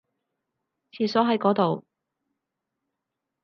[0.93, 1.85] 廁所喺嗰度